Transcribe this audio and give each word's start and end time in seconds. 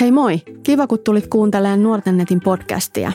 Hei 0.00 0.12
moi! 0.12 0.42
Kiva, 0.62 0.86
kun 0.86 0.98
tulit 1.04 1.26
kuuntelemaan 1.26 1.82
Nuorten 1.82 2.16
netin 2.16 2.40
podcastia. 2.40 3.12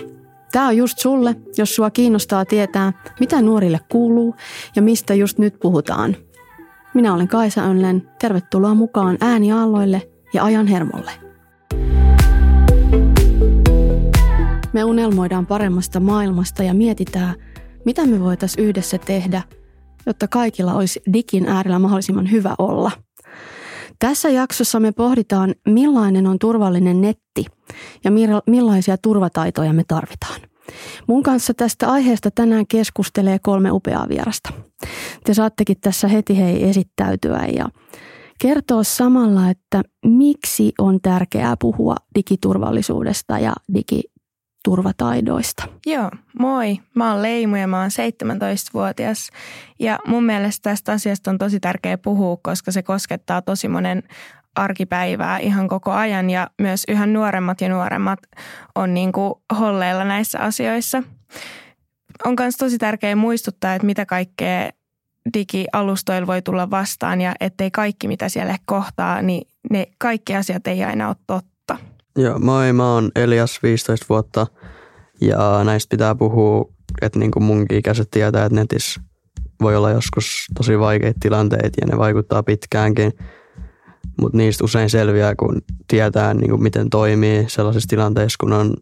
Tämä 0.52 0.68
on 0.68 0.77
just 0.77 1.00
sulle, 1.00 1.35
jos 1.57 1.76
sua 1.76 1.90
kiinnostaa 1.90 2.46
tietää, 2.46 2.94
mitä 3.19 3.42
nuorille 3.42 3.80
kuuluu 3.92 4.35
ja 4.75 4.81
mistä 4.81 5.13
just 5.13 5.37
nyt 5.37 5.59
puhutaan. 5.59 6.15
Minä 6.93 7.13
olen 7.13 7.27
Kaisa 7.27 7.63
Önlen. 7.63 8.09
Tervetuloa 8.19 8.73
mukaan 8.73 9.17
ääniaalloille 9.21 10.09
ja 10.33 10.43
ajan 10.43 10.67
hermolle. 10.67 11.11
Me 14.73 14.83
unelmoidaan 14.83 15.46
paremmasta 15.46 15.99
maailmasta 15.99 16.64
ja 16.64 16.73
mietitään, 16.73 17.36
mitä 17.86 18.05
me 18.05 18.20
voitaisiin 18.20 18.68
yhdessä 18.68 18.98
tehdä, 18.98 19.41
jotta 20.05 20.28
kaikilla 20.28 20.73
olisi 20.73 21.02
digin 21.14 21.48
äärellä 21.48 21.80
mahdollisimman 21.80 22.32
hyvä 22.32 22.55
olla– 22.57 22.91
tässä 24.00 24.29
jaksossa 24.29 24.79
me 24.79 24.91
pohditaan, 24.91 25.55
millainen 25.68 26.27
on 26.27 26.39
turvallinen 26.39 27.02
netti 27.02 27.46
ja 28.04 28.11
millaisia 28.47 28.97
turvataitoja 28.97 29.74
me 29.74 29.83
tarvitaan. 29.88 30.42
Mun 31.07 31.24
kanssa 31.24 31.54
tästä 31.54 31.92
aiheesta 31.92 32.31
tänään 32.31 32.67
keskustelee 32.67 33.39
kolme 33.39 33.71
upeaa 33.71 34.09
vierasta. 34.09 34.53
Te 35.23 35.33
saattekin 35.33 35.77
tässä 35.81 36.07
heti 36.07 36.38
hei 36.38 36.69
esittäytyä 36.69 37.45
ja 37.55 37.69
kertoa 38.41 38.83
samalla, 38.83 39.49
että 39.49 39.83
miksi 40.05 40.73
on 40.79 41.02
tärkeää 41.02 41.55
puhua 41.61 41.95
digiturvallisuudesta 42.16 43.39
ja 43.39 43.53
digi 43.73 44.02
turvataidoista. 44.63 45.63
Joo, 45.85 46.11
moi. 46.39 46.79
Mä 46.95 47.11
oon 47.11 47.21
Leimu 47.21 47.55
ja 47.55 47.67
mä 47.67 47.81
oon 47.81 47.89
17-vuotias. 47.89 49.30
Ja 49.80 49.99
mun 50.07 50.25
mielestä 50.25 50.70
tästä 50.70 50.91
asiasta 50.91 51.31
on 51.31 51.38
tosi 51.38 51.59
tärkeä 51.59 51.97
puhua, 51.97 52.38
koska 52.43 52.71
se 52.71 52.83
koskettaa 52.83 53.41
tosi 53.41 53.67
monen 53.67 54.03
arkipäivää 54.55 55.38
ihan 55.38 55.67
koko 55.67 55.91
ajan 55.91 56.30
ja 56.30 56.49
myös 56.61 56.83
yhä 56.88 57.05
nuoremmat 57.05 57.61
ja 57.61 57.70
nuoremmat 57.70 58.20
on 58.75 58.93
niin 58.93 59.11
kuin 59.11 59.33
holleilla 59.59 60.03
näissä 60.03 60.39
asioissa. 60.39 61.03
On 62.25 62.35
myös 62.39 62.55
tosi 62.55 62.78
tärkeää 62.78 63.16
muistuttaa, 63.16 63.75
että 63.75 63.85
mitä 63.85 64.05
kaikkea 64.05 64.69
digialustoilla 65.33 66.28
voi 66.28 66.41
tulla 66.41 66.69
vastaan 66.69 67.22
ja 67.22 67.33
ettei 67.39 67.72
kaikki 67.72 68.08
mitä 68.08 68.30
siellä 68.30 68.58
kohtaa, 68.66 69.22
niin 69.22 69.47
ne 69.72 69.88
kaikki 69.97 70.35
asiat 70.35 70.67
ei 70.67 70.83
aina 70.83 71.08
ole 71.08 71.16
totta 71.28 71.56
Joo, 72.17 72.39
moi, 72.39 72.73
mä 72.73 72.93
oon 72.93 73.11
Elias, 73.15 73.63
15 73.63 74.05
vuotta 74.09 74.47
ja 75.21 75.63
näistä 75.63 75.89
pitää 75.89 76.15
puhua, 76.15 76.65
että 77.01 77.19
niin 77.19 77.31
kuin 77.31 77.43
munkin 77.43 77.77
ikäiset 77.77 78.11
tietää, 78.11 78.45
että 78.45 78.55
netissä 78.55 79.01
voi 79.61 79.75
olla 79.75 79.89
joskus 79.89 80.45
tosi 80.57 80.79
vaikeita 80.79 81.19
tilanteita 81.19 81.77
ja 81.81 81.88
ne 81.88 81.97
vaikuttaa 81.97 82.43
pitkäänkin, 82.43 83.13
mutta 84.21 84.38
niistä 84.38 84.63
usein 84.63 84.89
selviää, 84.89 85.35
kun 85.35 85.61
tietää, 85.88 86.33
niin 86.33 86.49
kuin 86.49 86.63
miten 86.63 86.89
toimii 86.89 87.45
sellaisissa 87.47 87.89
tilanteissa, 87.89 88.38
kun 88.39 88.53
on 88.53 88.73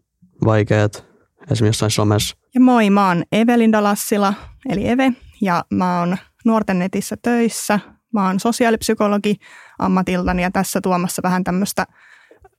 vaikeat, 0.45 1.06
esimerkiksi 1.52 1.66
jossain 1.66 1.91
somessa. 1.91 2.38
Ja 2.53 2.61
moi, 2.61 2.89
mä 2.89 3.08
oon 3.08 3.23
Evelinda 3.31 3.83
Lassila, 3.83 4.33
eli 4.69 4.88
Eve, 4.88 5.13
ja 5.41 5.66
mä 5.69 6.00
oon 6.00 6.17
nuorten 6.45 6.80
netissä 6.80 7.16
töissä. 7.22 7.80
Mä 8.13 8.28
oon 8.28 8.39
sosiaalipsykologi 8.39 9.36
ammatiltani 9.80 10.41
ja 10.41 10.52
tässä 10.52 10.81
tuomassa 10.81 11.22
vähän 11.23 11.44
tämmöistä– 11.44 11.86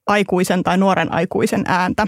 aikuisen 0.07 0.62
tai 0.62 0.79
nuoren 0.79 1.12
aikuisen 1.12 1.65
ääntä. 1.67 2.07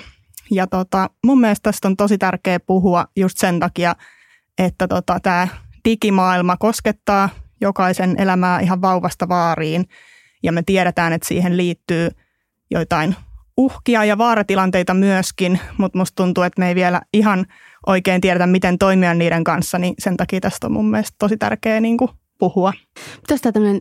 Ja 0.50 0.66
tota, 0.66 1.10
mun 1.26 1.40
mielestä 1.40 1.62
tästä 1.62 1.88
on 1.88 1.96
tosi 1.96 2.18
tärkeä 2.18 2.60
puhua 2.60 3.06
just 3.16 3.38
sen 3.38 3.60
takia, 3.60 3.94
että 4.58 4.88
tota, 4.88 5.20
tämä 5.22 5.48
digimaailma 5.84 6.56
koskettaa 6.56 7.28
jokaisen 7.60 8.14
elämää 8.18 8.60
ihan 8.60 8.82
vauvasta 8.82 9.28
vaariin. 9.28 9.84
Ja 10.42 10.52
me 10.52 10.62
tiedetään, 10.62 11.12
että 11.12 11.28
siihen 11.28 11.56
liittyy 11.56 12.10
joitain 12.70 13.16
uhkia 13.56 14.04
ja 14.04 14.18
vaaratilanteita 14.18 14.94
myöskin, 14.94 15.60
mutta 15.78 15.98
musta 15.98 16.16
tuntuu, 16.16 16.44
että 16.44 16.60
me 16.60 16.68
ei 16.68 16.74
vielä 16.74 17.00
ihan 17.12 17.46
oikein 17.86 18.20
tiedetä, 18.20 18.46
miten 18.46 18.78
toimia 18.78 19.14
niiden 19.14 19.44
kanssa, 19.44 19.78
niin 19.78 19.94
sen 19.98 20.16
takia 20.16 20.40
tästä 20.40 20.66
on 20.66 20.72
mun 20.72 20.90
mielestä 20.90 21.16
tosi 21.18 21.36
tärkeää 21.36 21.80
niin 21.80 21.96
puhua. 22.38 22.72
Mitä 23.16 23.42
tämä 23.42 23.52
tämmöinen 23.52 23.80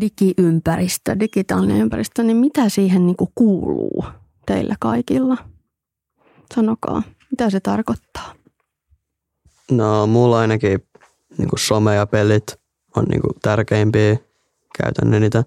digiympäristö, 0.00 1.20
digitaalinen 1.20 1.76
ympäristö, 1.76 2.22
niin 2.22 2.36
mitä 2.36 2.68
siihen 2.68 3.06
niin 3.06 3.16
kuin 3.16 3.30
kuuluu 3.34 4.04
teillä 4.46 4.74
kaikilla? 4.80 5.36
Sanokaa, 6.54 7.02
mitä 7.30 7.50
se 7.50 7.60
tarkoittaa? 7.60 8.34
No 9.70 10.06
mulla 10.06 10.38
ainakin 10.38 10.80
niin 11.38 11.48
kuin 11.48 11.60
some 11.60 11.94
ja 11.94 12.06
pelit 12.06 12.46
on 12.96 13.04
niin 13.04 13.20
kuin 13.20 13.34
tärkeimpiä. 13.42 14.16
Käytän 14.82 15.10
niitä 15.10 15.44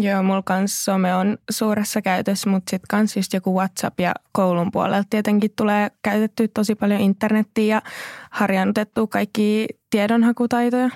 Joo, 0.00 0.22
mulla 0.22 0.42
kans 0.42 0.84
some 0.84 1.14
on 1.14 1.38
suuressa 1.50 2.02
käytössä, 2.02 2.50
mutta 2.50 2.70
sitten 2.70 2.88
kans 2.88 3.16
just 3.16 3.32
joku 3.32 3.54
WhatsApp 3.54 4.00
ja 4.00 4.14
koulun 4.32 4.70
puolelta 4.72 5.06
tietenkin 5.10 5.50
tulee 5.56 5.90
käytetty 6.02 6.48
tosi 6.48 6.74
paljon 6.74 7.00
internettiä 7.00 7.76
ja 7.76 7.82
harjannutettu 8.30 9.06
kaikki 9.06 9.66
tiedonhakutaitoja. 9.90 10.90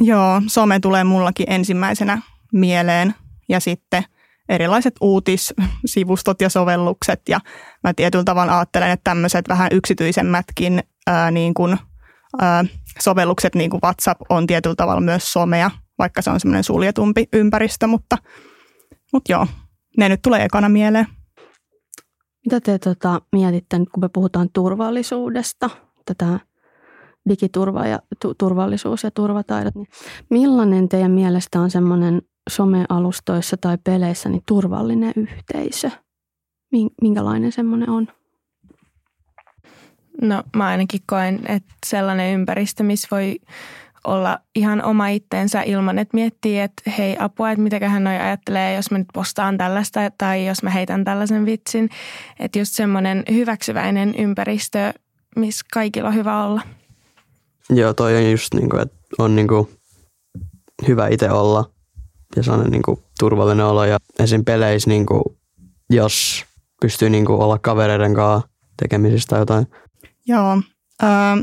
Joo, 0.00 0.42
some 0.46 0.80
tulee 0.80 1.04
mullakin 1.04 1.46
ensimmäisenä 1.48 2.22
mieleen 2.52 3.14
ja 3.48 3.60
sitten 3.60 4.04
erilaiset 4.48 4.94
uutissivustot 5.00 6.40
ja 6.40 6.48
sovellukset 6.48 7.20
ja 7.28 7.40
mä 7.84 7.94
tietyllä 7.94 8.24
tavalla 8.24 8.58
ajattelen, 8.58 8.90
että 8.90 9.10
tämmöiset 9.10 9.48
vähän 9.48 9.68
yksityisemmätkin 9.72 10.82
ää, 11.06 11.30
niin 11.30 11.54
kuin, 11.54 11.78
ää, 12.40 12.64
sovellukset 13.00 13.54
niin 13.54 13.70
kuin 13.70 13.80
WhatsApp 13.84 14.20
on 14.28 14.46
tietyllä 14.46 14.76
tavalla 14.76 15.00
myös 15.00 15.32
somea 15.32 15.70
vaikka 15.98 16.22
se 16.22 16.30
on 16.30 16.40
semmoinen 16.40 16.64
suljetumpi 16.64 17.28
ympäristö, 17.32 17.86
mutta, 17.86 18.18
mutta 19.12 19.32
joo, 19.32 19.46
ne 19.98 20.08
nyt 20.08 20.22
tulee 20.22 20.44
ekana 20.44 20.68
mieleen. 20.68 21.06
Mitä 22.46 22.60
te 22.60 22.78
tota, 22.78 23.20
mietitte 23.32 23.78
nyt, 23.78 23.88
kun 23.88 24.04
me 24.04 24.08
puhutaan 24.08 24.48
turvallisuudesta, 24.52 25.70
tätä 26.06 26.40
digiturva 27.28 27.86
ja 27.86 27.98
tu- 28.22 28.34
turvallisuus 28.34 29.02
ja 29.02 29.10
turvataidot, 29.10 29.74
niin 29.74 29.86
millainen 30.30 30.88
teidän 30.88 31.10
mielestä 31.10 31.60
on 31.60 31.70
semmoinen 31.70 32.22
somealustoissa 32.50 33.56
tai 33.56 33.78
peleissä 33.84 34.28
niin 34.28 34.42
turvallinen 34.48 35.12
yhteisö? 35.16 35.90
Minkälainen 37.02 37.52
semmoinen 37.52 37.90
on? 37.90 38.08
No 40.22 40.42
mä 40.56 40.66
ainakin 40.66 41.00
koen, 41.06 41.40
että 41.48 41.74
sellainen 41.86 42.34
ympäristö, 42.34 42.82
missä 42.82 43.08
voi 43.10 43.40
olla 44.04 44.38
ihan 44.54 44.84
oma 44.84 45.08
itteensä 45.08 45.62
ilman, 45.62 45.98
että 45.98 46.14
miettii, 46.14 46.60
että 46.60 46.90
hei 46.98 47.16
apua, 47.18 47.50
että 47.50 47.62
mitäköhän 47.62 48.04
noi 48.04 48.16
ajattelee, 48.16 48.74
jos 48.74 48.90
mä 48.90 48.98
nyt 48.98 49.08
postaan 49.12 49.58
tällaista 49.58 50.00
tai 50.18 50.46
jos 50.46 50.62
mä 50.62 50.70
heitän 50.70 51.04
tällaisen 51.04 51.46
vitsin. 51.46 51.88
Että 52.38 52.58
just 52.58 52.72
semmoinen 52.72 53.24
hyväksyväinen 53.32 54.14
ympäristö, 54.18 54.92
missä 55.36 55.66
kaikilla 55.72 56.08
on 56.08 56.14
hyvä 56.14 56.44
olla. 56.44 56.62
Joo, 57.70 57.94
toi 57.94 58.16
on 58.16 58.30
just 58.30 58.54
niin 58.54 58.70
kuin, 58.70 58.82
että 58.82 58.96
on 59.18 59.36
niin 59.36 59.48
kuin 59.48 59.68
hyvä 60.88 61.08
itse 61.08 61.30
olla 61.30 61.70
ja 62.36 62.42
sellainen 62.42 62.70
niin 62.70 62.82
kuin 62.82 63.02
turvallinen 63.18 63.66
olo. 63.66 63.84
Ja 63.84 63.98
esim. 64.18 64.44
peleissä, 64.44 64.90
niin 64.90 65.06
kuin, 65.06 65.22
jos 65.90 66.44
pystyy 66.80 67.10
niin 67.10 67.24
kuin 67.24 67.42
olla 67.42 67.58
kavereiden 67.58 68.14
kanssa 68.14 68.48
tekemisistä 68.82 69.36
jotain. 69.36 69.66
Joo, 70.26 70.52
ähm, 71.02 71.40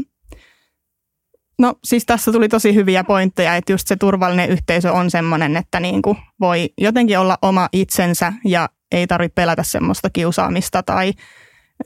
No 1.61 1.73
siis 1.83 2.05
tässä 2.05 2.31
tuli 2.31 2.49
tosi 2.49 2.75
hyviä 2.75 3.03
pointteja, 3.03 3.55
että 3.55 3.73
just 3.73 3.87
se 3.87 3.95
turvallinen 3.95 4.49
yhteisö 4.49 4.91
on 4.91 5.11
semmoinen, 5.11 5.57
että 5.57 5.79
niin 5.79 6.01
kuin 6.01 6.17
voi 6.39 6.69
jotenkin 6.77 7.19
olla 7.19 7.37
oma 7.41 7.69
itsensä 7.73 8.33
ja 8.45 8.69
ei 8.91 9.07
tarvitse 9.07 9.33
pelätä 9.35 9.63
semmoista 9.63 10.09
kiusaamista 10.09 10.83
tai 10.83 11.13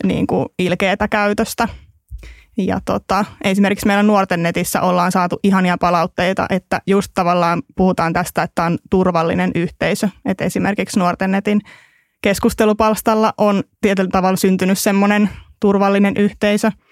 niin 0.04 0.28
kuin 0.28 0.46
ilkeätä 0.60 1.08
käytöstä. 1.08 1.68
Ja 2.58 2.80
tota, 2.86 3.26
esimerkiksi 3.44 3.88
meillä 3.88 4.04
nuorten 4.04 4.44
netissä 4.44 4.82
ollaan 4.82 5.12
saatu 5.12 5.40
ihania 5.44 5.78
palautteita, 5.80 6.46
että 6.50 6.82
just 6.88 7.12
tavallaan 7.14 7.64
puhutaan 7.78 8.14
tästä, 8.14 8.44
että 8.44 8.64
on 8.64 8.78
turvallinen 8.90 9.52
yhteisö. 9.56 10.10
Että 10.26 10.44
esimerkiksi 10.44 11.00
nuorten 11.00 11.32
netin 11.32 11.62
keskustelupalstalla 12.22 13.34
on 13.38 13.64
tietyllä 13.82 14.10
tavalla 14.12 14.38
syntynyt 14.38 14.80
semmoinen 14.80 15.30
turvallinen 15.60 16.14
yhteisö– 16.18 16.72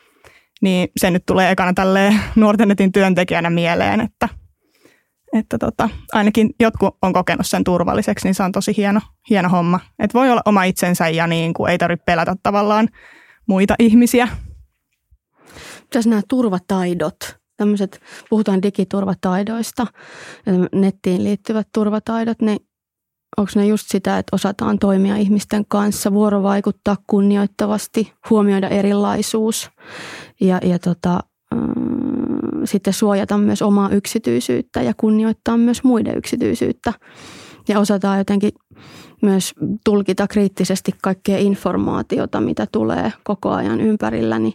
niin 0.64 0.90
se 0.98 1.12
nyt 1.12 1.26
tulee 1.26 1.52
ekana 1.52 1.74
tälle 1.74 2.14
nuorten 2.36 2.68
netin 2.68 2.92
työntekijänä 2.92 3.50
mieleen, 3.50 4.02
että, 4.02 4.30
että 5.34 5.58
tota, 5.58 5.90
ainakin 6.14 6.50
jotkut 6.60 6.98
on 7.02 7.14
kokenut 7.14 7.48
sen 7.48 7.64
turvalliseksi, 7.64 8.28
niin 8.28 8.36
se 8.36 8.44
on 8.44 8.52
tosi 8.52 8.74
hieno, 8.78 9.00
hieno 9.30 9.50
homma. 9.50 9.80
Että 10.00 10.20
voi 10.20 10.32
olla 10.32 10.42
oma 10.46 10.64
itsensä 10.64 11.10
ja 11.10 11.28
niin 11.28 11.54
kuin 11.54 11.72
ei 11.72 11.78
tarvitse 11.78 12.04
pelätä 12.06 12.36
tavallaan 12.44 12.90
muita 13.48 13.76
ihmisiä. 13.80 14.28
Mitäs 15.82 16.08
nämä 16.08 16.22
turvataidot, 16.30 17.16
tämmöiset, 17.58 18.02
puhutaan 18.30 18.62
digiturvataidoista, 18.62 19.88
nettiin 20.76 21.24
liittyvät 21.24 21.68
turvataidot, 21.74 22.42
niin 22.42 22.60
onko 23.38 23.52
ne 23.56 23.68
just 23.68 23.88
sitä, 23.88 24.18
että 24.18 24.36
osataan 24.36 24.80
toimia 24.80 25.16
ihmisten 25.16 25.66
kanssa, 25.68 26.14
vuorovaikuttaa 26.14 26.98
kunnioittavasti, 27.08 28.14
huomioida 28.30 28.70
erilaisuus 28.70 29.70
ja, 30.42 30.60
ja 30.64 30.80
tota, 30.80 31.20
mm, 31.54 32.66
sitten 32.66 32.94
suojata 32.94 33.38
myös 33.38 33.62
omaa 33.62 33.90
yksityisyyttä 33.90 34.82
ja 34.82 34.94
kunnioittaa 34.98 35.58
myös 35.58 35.84
muiden 35.84 36.18
yksityisyyttä. 36.18 36.94
Ja 37.68 37.80
osataan 37.80 38.18
jotenkin 38.18 38.52
myös 39.22 39.54
tulkita 39.86 40.28
kriittisesti 40.28 40.92
kaikkea 41.02 41.38
informaatiota, 41.38 42.42
mitä 42.42 42.68
tulee 42.72 43.14
koko 43.24 43.50
ajan 43.50 43.82
ympärillä, 43.82 44.40
niin 44.40 44.54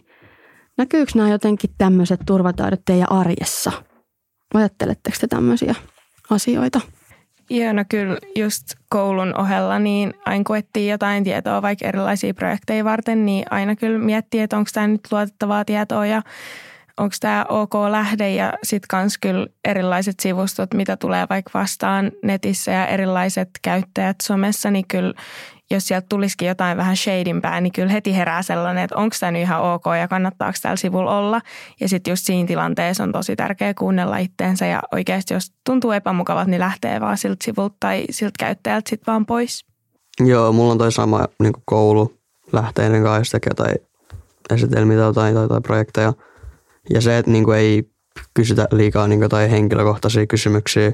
näkyykö 0.77 1.11
nämä 1.15 1.29
jotenkin 1.29 1.69
tämmöiset 1.77 2.19
turvataidot 2.25 2.81
teidän 2.85 3.11
arjessa? 3.11 3.71
Ajatteletteko 4.53 5.17
te 5.21 5.27
tämmöisiä 5.27 5.75
asioita? 6.29 6.81
Joo, 7.49 7.73
no 7.73 7.83
kyllä 7.89 8.17
just 8.35 8.63
koulun 8.89 9.39
ohella 9.39 9.79
niin 9.79 10.13
aina 10.25 10.43
kun 10.43 10.57
etsii 10.57 10.89
jotain 10.89 11.23
tietoa 11.23 11.61
vaikka 11.61 11.87
erilaisia 11.87 12.33
projekteja 12.33 12.83
varten, 12.83 13.25
niin 13.25 13.45
aina 13.49 13.75
kyllä 13.75 13.99
miettii, 13.99 14.41
että 14.41 14.57
onko 14.57 14.69
tämä 14.73 14.87
nyt 14.87 15.01
luotettavaa 15.11 15.65
tietoa 15.65 16.05
ja 16.05 16.21
onko 16.97 17.15
tämä 17.19 17.45
ok 17.49 17.75
lähde. 17.91 18.29
Ja 18.29 18.53
sitten 18.63 18.87
kans 18.87 19.17
kyllä 19.17 19.47
erilaiset 19.65 20.19
sivustot, 20.19 20.73
mitä 20.73 20.97
tulee 20.97 21.27
vaikka 21.29 21.51
vastaan 21.53 22.11
netissä 22.23 22.71
ja 22.71 22.87
erilaiset 22.87 23.49
käyttäjät 23.61 24.17
somessa, 24.23 24.71
niin 24.71 24.87
kyllä 24.87 25.13
jos 25.71 25.87
sieltä 25.87 26.05
tulisikin 26.09 26.47
jotain 26.47 26.77
vähän 26.77 26.97
shadimpää, 26.97 27.61
niin 27.61 27.73
kyllä 27.73 27.91
heti 27.91 28.15
herää 28.15 28.41
sellainen, 28.41 28.83
että 28.83 28.95
onko 28.95 29.15
tämä 29.19 29.31
nyt 29.31 29.41
ihan 29.41 29.61
ok 29.61 29.83
ja 29.99 30.07
kannattaako 30.07 30.57
täällä 30.61 30.75
sivulla 30.75 31.17
olla. 31.17 31.41
Ja 31.79 31.89
sitten 31.89 32.11
just 32.11 32.25
siinä 32.25 32.47
tilanteessa 32.47 33.03
on 33.03 33.11
tosi 33.11 33.35
tärkeää 33.35 33.73
kuunnella 33.73 34.17
itteensä 34.17 34.65
ja 34.65 34.81
oikeasti 34.91 35.33
jos 35.33 35.51
tuntuu 35.65 35.91
epämukavat, 35.91 36.47
niin 36.47 36.59
lähtee 36.59 37.01
vaan 37.01 37.17
siltä 37.17 37.45
sivulta 37.45 37.75
tai 37.79 38.05
siltä 38.09 38.35
käyttäjältä 38.39 38.89
sitten 38.89 39.11
vaan 39.11 39.25
pois. 39.25 39.65
Joo, 40.25 40.53
mulla 40.53 40.71
on 40.71 40.77
toi 40.77 40.91
sama 40.91 41.27
niin 41.39 41.53
koulu 41.65 42.13
lähteinen 42.51 43.03
kanssa 43.03 43.31
tekee 43.31 43.51
jotain 43.51 43.75
esitelmiä 44.49 44.97
tai 44.97 45.05
jotain, 45.05 45.35
tai, 45.35 45.47
tai 45.47 45.61
projekteja. 45.61 46.13
Ja 46.93 47.01
se, 47.01 47.17
että 47.17 47.31
niin 47.31 47.43
kuin 47.43 47.57
ei 47.57 47.83
kysytä 48.33 48.67
liikaa 48.71 49.07
niin 49.07 49.19
kuin, 49.19 49.29
tai 49.29 49.51
henkilökohtaisia 49.51 50.27
kysymyksiä, 50.27 50.91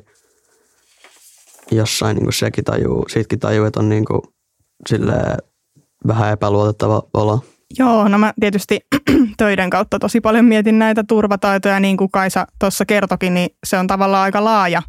jossain 1.71 2.15
niin 2.15 2.23
kuin 2.23 2.33
sekin 2.33 2.63
tajuu, 2.63 3.05
siitäkin 3.09 3.39
tajuu, 3.39 3.65
että 3.65 3.79
on 3.79 3.89
niin 3.89 4.05
kuin, 4.05 4.21
vähän 6.07 6.31
epäluotettava 6.31 7.03
olo. 7.13 7.43
Joo, 7.79 8.07
no 8.07 8.17
mä 8.17 8.33
tietysti 8.39 8.79
töiden 9.37 9.69
kautta 9.69 9.99
tosi 9.99 10.21
paljon 10.21 10.45
mietin 10.45 10.79
näitä 10.79 11.03
turvataitoja, 11.03 11.79
niin 11.79 11.97
kuin 11.97 12.11
Kaisa 12.11 12.47
tuossa 12.59 12.85
kertokin, 12.85 13.33
niin 13.33 13.49
se 13.65 13.77
on 13.77 13.87
tavallaan 13.87 14.23
aika 14.23 14.43
laaja 14.43 14.81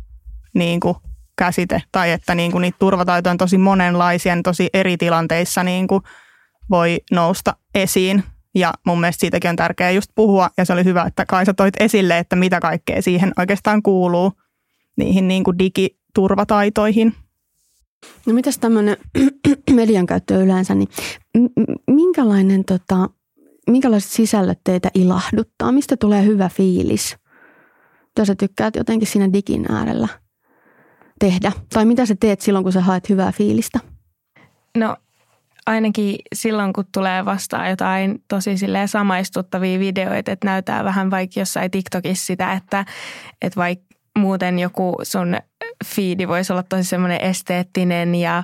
niin 0.54 0.80
kuin 0.80 0.94
käsite, 1.38 1.82
tai 1.92 2.10
että 2.10 2.34
niin 2.34 2.52
kuin 2.52 2.62
niitä 2.62 2.78
turvataitoja 2.78 3.30
on 3.30 3.38
tosi 3.38 3.58
monenlaisia, 3.58 4.34
niin 4.34 4.42
tosi 4.42 4.68
eri 4.74 4.96
tilanteissa 4.96 5.62
niin 5.62 5.86
kuin 5.86 6.02
voi 6.70 7.00
nousta 7.12 7.56
esiin. 7.74 8.24
Ja 8.54 8.74
mun 8.86 9.00
mielestä 9.00 9.20
siitäkin 9.20 9.50
on 9.50 9.56
tärkeää 9.56 9.90
just 9.90 10.10
puhua, 10.14 10.50
ja 10.58 10.64
se 10.64 10.72
oli 10.72 10.84
hyvä, 10.84 11.02
että 11.02 11.26
Kaisa 11.26 11.54
toit 11.54 11.74
esille, 11.80 12.18
että 12.18 12.36
mitä 12.36 12.60
kaikkea 12.60 13.02
siihen 13.02 13.32
oikeastaan 13.38 13.82
kuuluu, 13.82 14.32
niihin 14.96 15.28
niin 15.28 15.44
kuin 15.44 15.58
digiturvataitoihin. 15.58 17.14
No 18.26 18.32
mitäs 18.32 18.58
tämmöinen 18.58 18.96
median 19.70 20.06
käyttö 20.06 20.42
yleensä, 20.42 20.74
niin 20.74 20.88
minkälainen, 21.90 22.64
tota, 22.64 23.10
minkälaiset 23.70 24.10
sisällöt 24.10 24.60
teitä 24.64 24.90
ilahduttaa? 24.94 25.72
Mistä 25.72 25.96
tulee 25.96 26.24
hyvä 26.24 26.48
fiilis? 26.48 27.16
Mitä 28.06 28.24
sä 28.24 28.34
tykkäät 28.34 28.76
jotenkin 28.76 29.08
siinä 29.08 29.32
digin 29.32 29.72
äärellä 29.72 30.08
tehdä? 31.18 31.52
Tai 31.72 31.84
mitä 31.84 32.06
sä 32.06 32.16
teet 32.20 32.40
silloin, 32.40 32.62
kun 32.62 32.72
sä 32.72 32.80
haet 32.80 33.08
hyvää 33.08 33.32
fiilistä? 33.32 33.78
No 34.76 34.96
ainakin 35.66 36.16
silloin, 36.34 36.72
kun 36.72 36.84
tulee 36.92 37.24
vastaan 37.24 37.70
jotain 37.70 38.24
tosi 38.28 38.54
samaistuttavia 38.86 39.78
videoita, 39.78 40.32
että 40.32 40.46
näyttää 40.46 40.84
vähän 40.84 41.10
vaikka 41.10 41.40
jossain 41.40 41.70
TikTokissa 41.70 42.26
sitä, 42.26 42.52
että, 42.52 42.84
että 43.42 43.60
vaikka 43.60 43.84
muuten 44.18 44.58
joku 44.58 44.96
sun 45.02 45.36
fiidi 45.84 46.28
voisi 46.28 46.52
olla 46.52 46.62
tosi 46.62 46.84
semmoinen 46.84 47.20
esteettinen 47.20 48.14
ja 48.14 48.42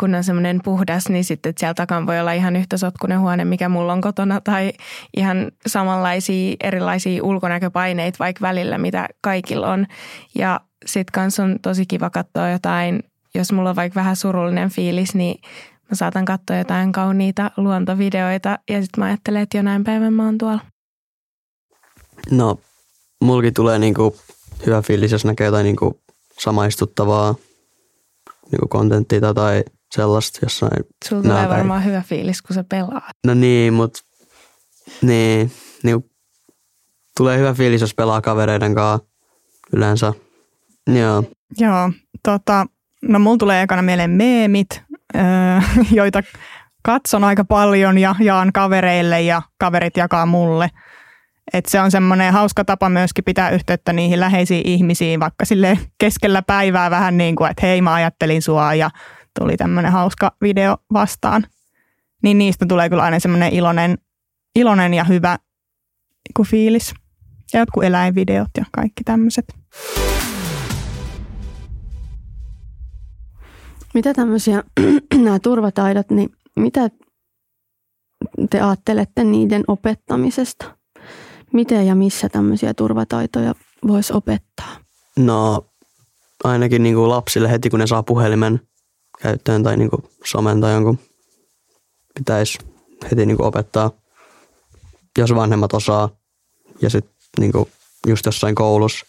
kun 0.00 0.14
on 0.14 0.24
semmoinen 0.24 0.60
puhdas, 0.64 1.08
niin 1.08 1.24
sitten 1.24 1.52
siellä 1.58 1.74
takana 1.74 2.06
voi 2.06 2.20
olla 2.20 2.32
ihan 2.32 2.56
yhtä 2.56 2.76
sotkunen 2.76 3.20
huone, 3.20 3.44
mikä 3.44 3.68
mulla 3.68 3.92
on 3.92 4.00
kotona, 4.00 4.40
tai 4.40 4.72
ihan 5.16 5.50
samanlaisia 5.66 6.56
erilaisia 6.60 7.24
ulkonäköpaineita 7.24 8.18
vaikka 8.18 8.42
välillä, 8.42 8.78
mitä 8.78 9.08
kaikilla 9.20 9.72
on. 9.72 9.86
Ja 10.34 10.60
sitten 10.86 11.12
kanssa 11.12 11.44
on 11.44 11.58
tosi 11.62 11.86
kiva 11.86 12.10
katsoa 12.10 12.48
jotain, 12.48 13.02
jos 13.34 13.52
mulla 13.52 13.70
on 13.70 13.76
vaikka 13.76 14.00
vähän 14.00 14.16
surullinen 14.16 14.70
fiilis, 14.70 15.14
niin 15.14 15.40
mä 15.90 15.94
saatan 15.96 16.24
katsoa 16.24 16.56
jotain 16.56 16.92
kauniita 16.92 17.50
luontovideoita, 17.56 18.58
ja 18.70 18.82
sitten 18.82 19.00
mä 19.00 19.04
ajattelen, 19.04 19.42
että 19.42 19.56
jonain 19.58 19.84
päivän 19.84 20.12
mä 20.12 20.24
oon 20.24 20.38
tuolla. 20.38 20.60
No, 22.30 22.58
mulki 23.20 23.52
tulee 23.52 23.78
niinku 23.78 24.16
hyvä 24.66 24.82
fiilis, 24.82 25.12
jos 25.12 25.24
näkee 25.24 25.46
jotain 25.46 25.64
niinku 25.64 26.01
samaistuttavaa 26.42 27.34
niinku 28.50 28.68
kontenttia 28.68 29.34
tai 29.34 29.64
sellaista 29.94 30.38
jossain. 30.42 30.84
Sulla 31.08 31.22
tulee 31.22 31.48
varmaan 31.48 31.84
hyvä 31.84 32.02
fiilis, 32.06 32.42
kun 32.42 32.54
sä 32.54 32.64
pelaat. 32.64 33.16
No 33.26 33.34
niin, 33.34 33.72
mutta 33.72 34.00
niin, 35.02 35.52
niin, 35.82 36.10
tulee 37.16 37.38
hyvä 37.38 37.54
fiilis, 37.54 37.80
jos 37.80 37.94
pelaa 37.94 38.20
kavereiden 38.20 38.74
kanssa 38.74 39.08
yleensä. 39.72 40.12
Joo. 40.86 41.24
Joo, 41.58 41.90
tota, 42.22 42.66
no 43.02 43.18
mulla 43.18 43.38
tulee 43.38 43.62
ekana 43.62 43.82
mieleen 43.82 44.10
meemit, 44.10 44.82
öö, 45.16 45.22
joita 46.00 46.22
katson 46.82 47.24
aika 47.24 47.44
paljon 47.44 47.98
ja 47.98 48.14
jaan 48.20 48.52
kavereille 48.52 49.22
ja 49.22 49.42
kaverit 49.58 49.96
jakaa 49.96 50.26
mulle– 50.26 50.70
et 51.52 51.66
se 51.66 51.80
on 51.80 51.90
semmoinen 51.90 52.32
hauska 52.32 52.64
tapa 52.64 52.88
myöskin 52.88 53.24
pitää 53.24 53.50
yhteyttä 53.50 53.92
niihin 53.92 54.20
läheisiin 54.20 54.68
ihmisiin, 54.68 55.20
vaikka 55.20 55.44
sille 55.44 55.78
keskellä 55.98 56.42
päivää 56.42 56.90
vähän 56.90 57.16
niin 57.16 57.36
kuin, 57.36 57.50
että 57.50 57.66
hei 57.66 57.82
mä 57.82 57.94
ajattelin 57.94 58.42
sua 58.42 58.74
ja 58.74 58.90
tuli 59.40 59.56
tämmöinen 59.56 59.92
hauska 59.92 60.36
video 60.42 60.76
vastaan. 60.92 61.46
Niin 62.22 62.38
niistä 62.38 62.66
tulee 62.68 62.88
kyllä 62.88 63.02
aina 63.02 63.20
semmoinen 63.20 63.52
iloinen, 63.52 63.98
iloinen 64.56 64.94
ja 64.94 65.04
hyvä 65.04 65.38
niin 66.38 66.46
fiilis. 66.46 66.94
Ja 67.52 67.60
jotkut 67.60 67.84
eläinvideot 67.84 68.50
ja 68.56 68.64
kaikki 68.72 69.04
tämmöiset. 69.04 69.44
Mitä 73.94 74.14
tämmöisiä 74.14 74.62
nämä 75.24 75.38
turvataidot, 75.38 76.10
niin 76.10 76.30
mitä 76.56 76.90
te 78.50 78.60
ajattelette 78.60 79.24
niiden 79.24 79.64
opettamisesta? 79.68 80.81
Miten 81.52 81.86
ja 81.86 81.94
missä 81.94 82.28
tämmöisiä 82.28 82.74
turvataitoja 82.74 83.54
voisi 83.86 84.12
opettaa? 84.12 84.76
No 85.16 85.66
ainakin 86.44 86.82
niin 86.82 86.94
kuin 86.94 87.08
lapsille 87.08 87.50
heti 87.50 87.70
kun 87.70 87.80
ne 87.80 87.86
saa 87.86 88.02
puhelimen 88.02 88.60
käyttöön 89.22 89.62
tai 89.62 89.76
niin 89.76 89.90
kuin 89.90 90.02
somen 90.24 90.60
tai 90.60 90.72
jonkun 90.72 90.98
pitäisi 92.14 92.58
heti 93.10 93.26
niin 93.26 93.36
kuin 93.36 93.46
opettaa, 93.46 93.90
jos 95.18 95.34
vanhemmat 95.34 95.74
osaa 95.74 96.08
ja 96.82 96.90
sitten 96.90 97.12
niin 97.38 97.52
kuin 97.52 97.72
just 98.06 98.26
jossain 98.26 98.54
koulussa. 98.54 99.06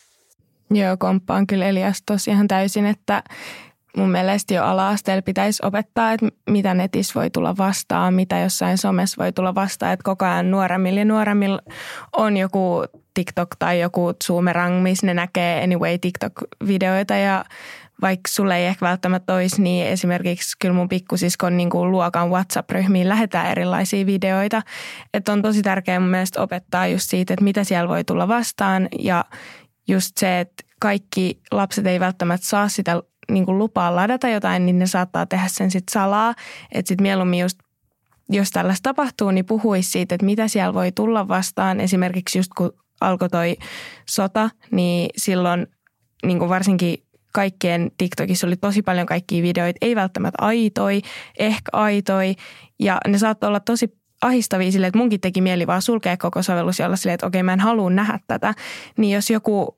Joo, 0.71 0.97
komppaan 0.97 1.47
kyllä 1.47 1.65
Elias 1.65 2.03
tosiaan 2.05 2.47
täysin, 2.47 2.85
että 2.85 3.23
mun 3.97 4.11
mielestä 4.11 4.53
jo 4.53 4.63
ala-asteella 4.63 5.21
pitäisi 5.21 5.65
opettaa, 5.65 6.13
että 6.13 6.27
mitä 6.49 6.73
netissä 6.73 7.19
voi 7.19 7.29
tulla 7.29 7.57
vastaan, 7.57 8.13
mitä 8.13 8.39
jossain 8.39 8.77
somessa 8.77 9.23
voi 9.23 9.31
tulla 9.31 9.55
vastaan, 9.55 9.93
että 9.93 10.03
koko 10.03 10.25
ajan 10.25 10.51
nuoremmilla 10.51 10.99
ja 10.99 11.05
nuoremmilla 11.05 11.61
on 12.17 12.37
joku 12.37 12.83
TikTok 13.13 13.49
tai 13.59 13.79
joku 13.79 14.13
Zoomerang, 14.23 14.81
missä 14.81 15.05
ne 15.05 15.13
näkee 15.13 15.63
anyway 15.63 15.97
TikTok-videoita 15.97 17.13
ja 17.13 17.45
vaikka 18.01 18.27
sulle 18.29 18.57
ei 18.57 18.65
ehkä 18.65 18.85
välttämättä 18.85 19.33
olisi, 19.33 19.61
niin 19.61 19.87
esimerkiksi 19.87 20.55
kyllä 20.59 20.75
mun 20.75 20.89
pikkusiskon 20.89 21.57
niin 21.57 21.69
kuin 21.69 21.91
luokan 21.91 22.29
WhatsApp-ryhmiin 22.29 23.09
lähetään 23.09 23.51
erilaisia 23.51 24.05
videoita. 24.05 24.61
Että 25.13 25.31
on 25.31 25.41
tosi 25.41 25.61
tärkeää 25.61 25.99
mun 25.99 26.09
mielestä 26.09 26.41
opettaa 26.41 26.87
just 26.87 27.09
siitä, 27.09 27.33
että 27.33 27.43
mitä 27.43 27.63
siellä 27.63 27.89
voi 27.89 28.03
tulla 28.03 28.27
vastaan 28.27 28.87
ja 28.99 29.25
just 29.87 30.17
se, 30.17 30.39
että 30.39 30.63
kaikki 30.79 31.41
lapset 31.51 31.87
ei 31.87 31.99
välttämättä 31.99 32.47
saa 32.47 32.67
sitä 32.67 33.03
niin 33.31 33.45
kuin 33.45 33.57
lupaa 33.57 33.95
ladata 33.95 34.29
jotain, 34.29 34.65
niin 34.65 34.79
ne 34.79 34.87
saattaa 34.87 35.25
tehdä 35.25 35.47
sen 35.47 35.71
sitten 35.71 35.91
salaa. 35.91 36.33
Että 36.71 36.87
sitten 36.87 37.03
mieluummin 37.03 37.39
just 37.39 37.59
jos 38.29 38.51
tällaista 38.51 38.89
tapahtuu, 38.89 39.31
niin 39.31 39.45
puhuisi 39.45 39.91
siitä, 39.91 40.15
että 40.15 40.25
mitä 40.25 40.47
siellä 40.47 40.73
voi 40.73 40.91
tulla 40.91 41.27
vastaan. 41.27 41.79
Esimerkiksi 41.79 42.39
just 42.39 42.51
kun 42.57 42.73
alkoi 43.01 43.29
toi 43.29 43.55
sota, 44.09 44.49
niin 44.71 45.09
silloin 45.17 45.67
niin 46.25 46.39
kuin 46.39 46.49
varsinkin 46.49 46.97
kaikkien 47.33 47.91
TikTokissa 47.97 48.47
oli 48.47 48.55
tosi 48.55 48.81
paljon 48.81 49.07
kaikkia 49.07 49.43
videoita, 49.43 49.77
ei 49.81 49.95
välttämättä 49.95 50.45
aitoi, 50.45 51.01
ehkä 51.39 51.69
aitoi. 51.73 52.35
Ja 52.79 52.97
ne 53.07 53.17
saattoi 53.17 53.47
olla 53.47 53.59
tosi 53.59 53.97
ahistavia 54.21 54.71
silleen, 54.71 54.87
että 54.87 54.97
munkin 54.97 55.21
teki 55.21 55.41
mieli 55.41 55.67
vaan 55.67 55.81
sulkea 55.81 56.17
koko 56.17 56.43
sovellus 56.43 56.79
ja 56.79 56.85
olla 56.85 56.95
silleen, 56.95 57.13
että 57.13 57.27
okei 57.27 57.43
mä 57.43 57.53
en 57.53 57.59
halua 57.59 57.89
nähdä 57.89 58.19
tätä. 58.27 58.53
Niin 58.97 59.15
jos 59.15 59.29
joku 59.29 59.77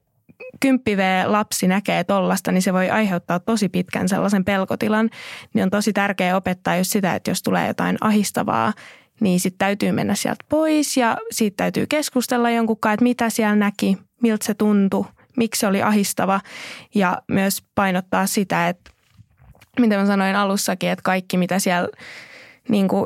10 0.59 1.31
lapsi 1.31 1.67
näkee 1.67 2.03
tollasta, 2.03 2.51
niin 2.51 2.61
se 2.61 2.73
voi 2.73 2.89
aiheuttaa 2.89 3.39
tosi 3.39 3.69
pitkän 3.69 4.09
sellaisen 4.09 4.45
pelkotilan. 4.45 5.09
Niin 5.53 5.63
on 5.63 5.69
tosi 5.69 5.93
tärkeää 5.93 6.35
opettaa 6.35 6.77
just 6.77 6.91
sitä, 6.91 7.15
että 7.15 7.31
jos 7.31 7.43
tulee 7.43 7.67
jotain 7.67 7.97
ahistavaa 8.01 8.73
niin 9.19 9.39
sitten 9.39 9.57
täytyy 9.57 9.91
mennä 9.91 10.15
sieltä 10.15 10.45
pois 10.49 10.97
ja 10.97 11.17
siitä 11.31 11.57
täytyy 11.57 11.87
keskustella 11.87 12.49
jonkun 12.49 12.77
kanssa, 12.79 12.93
että 12.93 13.03
mitä 13.03 13.29
siellä 13.29 13.55
näki, 13.55 13.97
miltä 14.21 14.45
se 14.45 14.53
tuntui, 14.53 15.05
miksi 15.37 15.59
se 15.59 15.67
oli 15.67 15.81
ahistava 15.81 16.41
ja 16.95 17.21
myös 17.27 17.63
painottaa 17.75 18.27
sitä, 18.27 18.69
että 18.69 18.91
mitä 19.79 19.97
mä 19.97 20.05
sanoin 20.05 20.35
alussakin, 20.35 20.89
että 20.89 21.03
kaikki 21.03 21.37
mitä 21.37 21.59
siellä 21.59 21.89
niin 22.69 22.87
kuin 22.87 23.05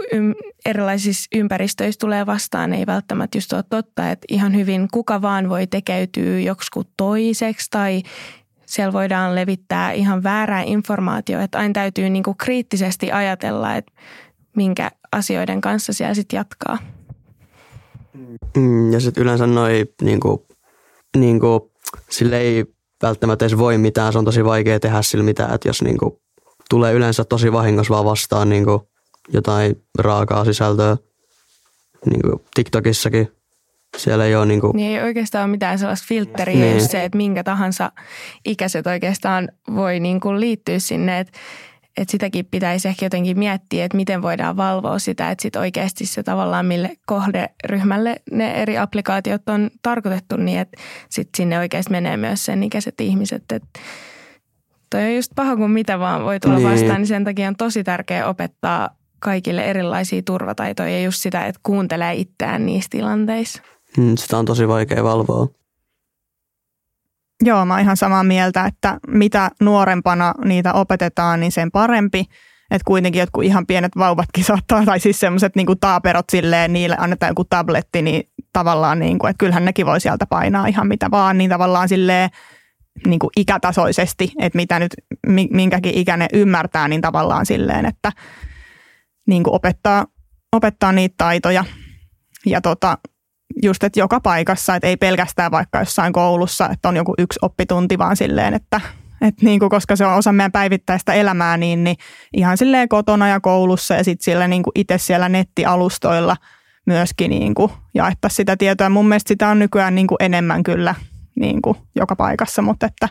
erilaisissa 0.65 1.27
ympäristöissä 1.35 1.99
tulee 1.99 2.25
vastaan, 2.25 2.73
ei 2.73 2.85
välttämättä 2.85 3.37
just 3.37 3.53
ole 3.53 3.63
totta, 3.69 4.11
että 4.11 4.25
ihan 4.29 4.55
hyvin 4.55 4.87
kuka 4.93 5.21
vaan 5.21 5.49
voi 5.49 5.67
tekeytyä 5.67 6.39
joksikin 6.39 6.83
toiseksi 6.97 7.67
tai 7.71 8.03
siellä 8.65 8.93
voidaan 8.93 9.35
levittää 9.35 9.91
ihan 9.91 10.23
väärää 10.23 10.63
informaatiota, 10.65 11.43
että 11.43 11.57
aina 11.57 11.73
täytyy 11.73 12.09
niin 12.09 12.23
kuin 12.23 12.37
kriittisesti 12.37 13.11
ajatella, 13.11 13.75
että 13.75 13.91
minkä 14.55 14.91
asioiden 15.11 15.61
kanssa 15.61 15.93
siellä 15.93 16.13
sitten 16.13 16.37
jatkaa. 16.37 16.77
Mm, 18.57 18.93
ja 18.93 18.99
sitten 18.99 19.23
yleensä 19.23 19.47
noi 19.47 19.85
niin 20.01 20.19
kuin, 20.19 20.39
niin 21.17 21.39
kuin, 21.39 21.61
sille 22.09 22.37
ei 22.37 22.65
välttämättä 23.03 23.45
edes 23.45 23.57
voi 23.57 23.77
mitään, 23.77 24.13
se 24.13 24.19
on 24.19 24.25
tosi 24.25 24.45
vaikea 24.45 24.79
tehdä 24.79 25.01
sillä 25.01 25.23
mitään, 25.23 25.55
että 25.55 25.69
jos 25.69 25.81
niin 25.81 25.97
kuin, 25.97 26.11
tulee 26.69 26.93
yleensä 26.93 27.25
tosi 27.25 27.51
vahingossa 27.51 27.93
vaan 27.93 28.05
vastaan 28.05 28.49
niin 28.49 28.65
kuin, 28.65 28.79
jotain 29.33 29.83
raakaa 29.99 30.45
sisältöä, 30.45 30.97
niin 32.05 32.21
kuin 32.21 32.45
TikTokissakin, 32.53 33.31
siellä 33.97 34.25
ei 34.25 34.35
ole 34.35 34.45
niin 34.45 34.61
kuin... 34.61 34.75
Niin 34.75 34.97
ei 34.97 35.03
oikeastaan 35.03 35.43
ole 35.43 35.51
mitään 35.51 35.79
sellaista 35.79 36.05
filtteriä, 36.07 36.65
niin. 36.65 36.87
se, 36.87 37.03
että 37.03 37.17
minkä 37.17 37.43
tahansa 37.43 37.91
ikäiset 38.45 38.87
oikeastaan 38.87 39.49
voi 39.75 39.99
niin 39.99 40.19
kuin 40.19 40.39
liittyä 40.39 40.79
sinne, 40.79 41.19
että 41.19 41.39
että 41.97 42.11
sitäkin 42.11 42.45
pitäisi 42.45 42.87
ehkä 42.87 43.05
jotenkin 43.05 43.39
miettiä, 43.39 43.85
että 43.85 43.97
miten 43.97 44.21
voidaan 44.21 44.57
valvoa 44.57 44.99
sitä, 44.99 45.31
että 45.31 45.41
sitten 45.41 45.59
oikeasti 45.59 46.05
se 46.05 46.23
tavallaan 46.23 46.65
mille 46.65 46.89
kohderyhmälle 47.05 48.15
ne 48.31 48.51
eri 48.61 48.77
applikaatiot 48.77 49.49
on 49.49 49.69
tarkoitettu 49.81 50.37
niin, 50.37 50.59
että 50.59 50.81
sitten 51.09 51.37
sinne 51.37 51.59
oikeasti 51.59 51.91
menee 51.91 52.17
myös 52.17 52.45
sen 52.45 52.63
ikäiset 52.63 53.01
ihmiset. 53.01 53.43
Että 53.51 53.79
toi 54.89 55.03
on 55.03 55.15
just 55.15 55.31
paha, 55.35 55.55
kun 55.55 55.71
mitä 55.71 55.99
vaan 55.99 56.23
voi 56.23 56.39
tulla 56.39 56.57
niin. 56.57 56.69
vastaan, 56.69 56.97
niin 56.97 57.07
sen 57.07 57.23
takia 57.23 57.47
on 57.47 57.55
tosi 57.55 57.83
tärkeää 57.83 58.27
opettaa 58.27 58.98
kaikille 59.19 59.63
erilaisia 59.63 60.21
turvataitoja 60.25 60.89
ja 60.89 61.03
just 61.03 61.21
sitä, 61.21 61.45
että 61.45 61.59
kuuntelee 61.63 62.13
itseään 62.13 62.65
niissä 62.65 62.87
tilanteissa. 62.89 63.61
Hmm, 63.97 64.17
sitä 64.17 64.37
on 64.37 64.45
tosi 64.45 64.67
vaikea 64.67 65.03
valvoa. 65.03 65.47
Joo, 67.43 67.65
mä 67.65 67.73
oon 67.73 67.81
ihan 67.81 67.97
samaa 67.97 68.23
mieltä, 68.23 68.65
että 68.65 68.99
mitä 69.07 69.51
nuorempana 69.61 70.33
niitä 70.45 70.73
opetetaan, 70.73 71.39
niin 71.39 71.51
sen 71.51 71.71
parempi. 71.71 72.25
Että 72.71 72.85
kuitenkin 72.85 73.19
jotkut 73.19 73.43
ihan 73.43 73.65
pienet 73.67 73.91
vauvatkin 73.97 74.43
saattaa, 74.43 74.85
tai 74.85 74.99
siis 74.99 75.19
semmoiset 75.19 75.55
niin 75.55 75.67
taaperot 75.79 76.25
silleen, 76.31 76.73
niille 76.73 76.95
annetaan 76.99 77.29
joku 77.29 77.43
tabletti, 77.43 78.01
niin 78.01 78.29
tavallaan 78.53 78.99
niin 78.99 79.19
kuin, 79.19 79.29
että 79.29 79.39
kyllähän 79.39 79.65
nekin 79.65 79.85
voi 79.85 80.01
sieltä 80.01 80.25
painaa 80.25 80.67
ihan 80.67 80.87
mitä 80.87 81.11
vaan, 81.11 81.37
niin 81.37 81.49
tavallaan 81.49 81.89
silleen 81.89 82.29
niin 83.07 83.19
kuin 83.19 83.29
ikätasoisesti, 83.37 84.31
että 84.39 84.57
mitä 84.57 84.79
nyt 84.79 84.95
minkäkin 85.51 85.93
ikäinen 85.93 86.27
ymmärtää, 86.33 86.87
niin 86.87 87.01
tavallaan 87.01 87.45
silleen, 87.45 87.85
että 87.85 88.11
niin 89.29 89.43
kuin 89.43 89.55
opettaa, 89.55 90.05
opettaa 90.51 90.91
niitä 90.91 91.15
taitoja. 91.17 91.65
Ja 92.45 92.61
tota, 92.61 92.97
just, 93.63 93.83
että 93.83 93.99
joka 93.99 94.19
paikassa, 94.19 94.75
että 94.75 94.87
ei 94.87 94.97
pelkästään 94.97 95.51
vaikka 95.51 95.79
jossain 95.79 96.13
koulussa, 96.13 96.69
että 96.69 96.89
on 96.89 96.95
joku 96.95 97.13
yksi 97.17 97.39
oppitunti, 97.41 97.97
vaan 97.97 98.17
silleen, 98.17 98.53
että, 98.53 98.81
että 99.21 99.45
niin 99.45 99.59
kuin, 99.59 99.69
koska 99.69 99.95
se 99.95 100.05
on 100.05 100.13
osa 100.13 100.31
meidän 100.31 100.51
päivittäistä 100.51 101.13
elämää, 101.13 101.57
niin, 101.57 101.83
niin 101.83 101.95
ihan 102.33 102.57
silleen 102.57 102.89
kotona 102.89 103.27
ja 103.27 103.39
koulussa 103.39 103.93
ja 103.93 104.03
sitten 104.03 104.23
siellä 104.23 104.47
niin 104.47 104.63
kuin 104.63 104.71
itse 104.75 104.97
siellä 104.97 105.29
nettialustoilla 105.29 106.37
myöskin 106.85 107.29
niin 107.29 107.55
kuin 107.55 107.71
jaettaisiin 107.93 108.35
sitä 108.35 108.57
tietoa. 108.57 108.89
Mun 108.89 109.07
mielestä 109.07 109.27
sitä 109.27 109.49
on 109.49 109.59
nykyään 109.59 109.95
niin 109.95 110.07
kuin 110.07 110.17
enemmän 110.19 110.63
kyllä 110.63 110.95
niin 111.35 111.61
kuin 111.61 111.77
joka 111.95 112.15
paikassa, 112.15 112.61
mutta 112.61 112.85
että 112.85 113.09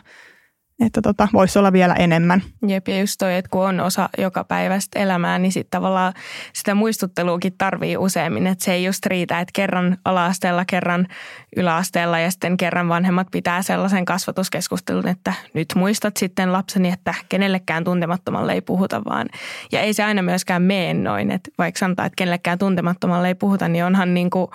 että 0.85 1.01
tota, 1.01 1.27
voisi 1.33 1.59
olla 1.59 1.73
vielä 1.73 1.93
enemmän. 1.93 2.41
Jep, 2.67 2.87
ja 2.87 2.99
just 2.99 3.15
toi, 3.19 3.35
että 3.35 3.49
kun 3.49 3.65
on 3.65 3.79
osa 3.79 4.09
joka 4.17 4.43
päivästä 4.43 4.99
elämää, 4.99 5.39
niin 5.39 5.51
sitten 5.51 5.71
tavallaan 5.71 6.13
sitä 6.53 6.75
muistutteluakin 6.75 7.53
tarvii 7.57 7.97
useammin. 7.97 8.47
Että 8.47 8.65
se 8.65 8.73
ei 8.73 8.83
just 8.83 9.05
riitä, 9.05 9.39
että 9.39 9.51
kerran 9.55 9.97
ala-asteella, 10.05 10.65
kerran 10.65 11.07
yläasteella 11.55 12.19
ja 12.19 12.31
sitten 12.31 12.57
kerran 12.57 12.89
vanhemmat 12.89 13.27
pitää 13.31 13.61
sellaisen 13.61 14.05
kasvatuskeskustelun, 14.05 15.07
että 15.07 15.33
nyt 15.53 15.67
muistat 15.75 16.17
sitten 16.17 16.53
lapseni, 16.53 16.89
että 16.89 17.13
kenellekään 17.29 17.83
tuntemattomalle 17.83 18.53
ei 18.53 18.61
puhuta 18.61 19.01
vaan. 19.05 19.27
Ja 19.71 19.81
ei 19.81 19.93
se 19.93 20.03
aina 20.03 20.21
myöskään 20.21 20.61
mene 20.61 20.93
noin, 20.93 21.31
että 21.31 21.51
vaikka 21.57 21.79
sanotaan, 21.79 22.05
että 22.05 22.15
kenellekään 22.15 22.59
tuntemattomalle 22.59 23.27
ei 23.27 23.35
puhuta, 23.35 23.67
niin 23.67 23.85
onhan 23.85 24.13
niin 24.13 24.29
kuin 24.29 24.47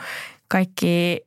kaikki 0.49 1.21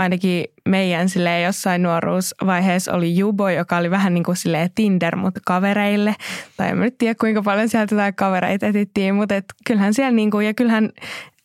ainakin 0.00 0.44
meidän 0.68 1.08
sille 1.08 1.40
jossain 1.40 1.82
nuoruusvaiheessa 1.82 2.92
oli 2.92 3.16
Jubo, 3.16 3.48
joka 3.48 3.76
oli 3.76 3.90
vähän 3.90 4.14
niin 4.14 4.24
kuin 4.24 4.36
Tinder, 4.74 5.16
mutta 5.16 5.40
kavereille. 5.46 6.14
Tai 6.56 6.68
en 6.68 6.80
nyt 6.80 6.98
tiedä, 6.98 7.14
kuinka 7.20 7.42
paljon 7.42 7.68
sieltä 7.68 7.96
tai 7.96 8.12
kavereita 8.12 8.66
etittiin, 8.66 9.14
mutta 9.14 9.34
et 9.34 9.44
kyllähän 9.66 9.94
siellä 9.94 10.12
niin 10.12 10.30
kuin, 10.30 10.46
ja 10.46 10.54
kyllähän 10.54 10.90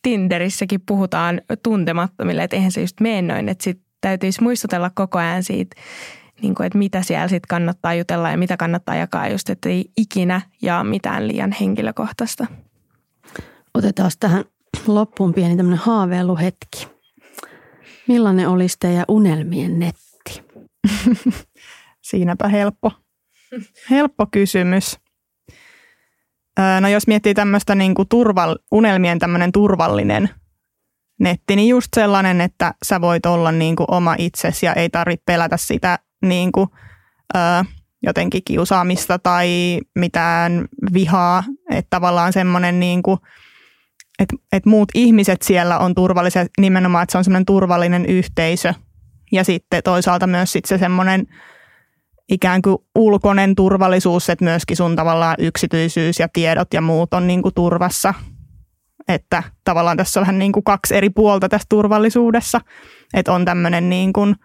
Tinderissäkin 0.02 0.80
puhutaan 0.86 1.40
tuntemattomille, 1.62 2.42
että 2.42 2.56
eihän 2.56 2.72
se 2.72 2.80
just 2.80 3.00
mene 3.00 3.22
noin, 3.34 3.48
että 3.48 3.64
sit 3.64 3.80
täytyisi 4.00 4.42
muistutella 4.42 4.90
koko 4.94 5.18
ajan 5.18 5.42
siitä, 5.42 5.76
niin 6.42 6.54
kuin, 6.54 6.66
että 6.66 6.78
mitä 6.78 7.02
siellä 7.02 7.28
sitten 7.28 7.48
kannattaa 7.48 7.94
jutella 7.94 8.30
ja 8.30 8.38
mitä 8.38 8.56
kannattaa 8.56 8.94
jakaa 8.94 9.28
just, 9.28 9.50
että 9.50 9.68
ei 9.68 9.84
ikinä 9.96 10.40
jaa 10.62 10.84
mitään 10.84 11.28
liian 11.28 11.52
henkilökohtaista. 11.60 12.46
Otetaan 13.74 14.10
tähän 14.20 14.44
loppuun 14.86 15.34
pieni 15.34 15.56
tämmöinen 15.56 15.80
haaveiluhetki. 15.84 16.95
Millainen 18.08 18.48
olisi 18.48 18.76
teidän 18.80 19.04
unelmien 19.08 19.78
netti? 19.78 20.42
Siinäpä 22.08 22.48
helppo. 22.48 22.92
Helppo 23.90 24.26
kysymys. 24.30 24.98
No 26.80 26.88
jos 26.88 27.06
miettii 27.06 27.34
tämmöistä 27.34 27.74
niin 27.74 27.94
kuin 27.94 28.08
turval, 28.08 28.56
unelmien 28.72 29.18
tämmöinen 29.18 29.52
turvallinen 29.52 30.30
netti, 31.20 31.56
niin 31.56 31.68
just 31.68 31.88
sellainen, 31.94 32.40
että 32.40 32.74
sä 32.84 33.00
voit 33.00 33.26
olla 33.26 33.52
niin 33.52 33.76
kuin 33.76 33.86
oma 33.90 34.14
itsesi 34.18 34.66
ja 34.66 34.72
ei 34.74 34.90
tarvitse 34.90 35.22
pelätä 35.26 35.56
sitä 35.56 35.98
niin 36.22 36.52
kuin, 36.52 36.68
ö, 37.36 37.38
jotenkin 38.02 38.42
kiusaamista 38.44 39.18
tai 39.18 39.80
mitään 39.94 40.68
vihaa. 40.92 41.44
Että 41.70 41.90
tavallaan 41.90 42.32
semmoinen 42.32 42.80
niin 42.80 43.02
kuin, 43.02 43.18
että 44.18 44.36
et 44.52 44.66
muut 44.66 44.88
ihmiset 44.94 45.42
siellä 45.42 45.78
on 45.78 45.94
turvallisia, 45.94 46.46
nimenomaan, 46.60 47.02
että 47.02 47.12
se 47.12 47.18
on 47.18 47.24
semmoinen 47.24 47.46
turvallinen 47.46 48.06
yhteisö. 48.06 48.74
Ja 49.32 49.44
sitten 49.44 49.82
toisaalta 49.82 50.26
myös 50.26 50.52
sit 50.52 50.64
se 50.64 50.78
semmoinen 50.78 51.26
ikään 52.28 52.62
kuin 52.62 52.78
ulkoinen 52.94 53.54
turvallisuus, 53.54 54.30
että 54.30 54.44
myöskin 54.44 54.76
sun 54.76 54.96
tavallaan 54.96 55.36
yksityisyys 55.38 56.20
ja 56.20 56.28
tiedot 56.32 56.74
ja 56.74 56.80
muut 56.80 57.14
on 57.14 57.26
niin 57.26 57.42
kuin 57.42 57.54
turvassa. 57.54 58.14
Että 59.08 59.42
tavallaan 59.64 59.96
tässä 59.96 60.20
on 60.20 60.22
vähän 60.22 60.38
niin 60.38 60.52
kuin 60.52 60.64
kaksi 60.64 60.96
eri 60.96 61.10
puolta 61.10 61.48
tässä 61.48 61.66
turvallisuudessa. 61.68 62.60
Että 63.14 63.32
on 63.32 63.44
tämmöinen 63.44 63.88
niin 63.88 64.12
kuin– 64.12 64.34